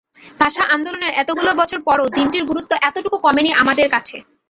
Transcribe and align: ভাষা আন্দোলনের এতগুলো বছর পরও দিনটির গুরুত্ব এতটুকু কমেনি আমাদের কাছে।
ভাষা 0.39 0.63
আন্দোলনের 0.75 1.15
এতগুলো 1.21 1.51
বছর 1.61 1.79
পরও 1.87 2.13
দিনটির 2.15 2.43
গুরুত্ব 2.49 2.71
এতটুকু 2.87 3.17
কমেনি 3.25 3.51
আমাদের 3.61 3.87
কাছে। 3.95 4.17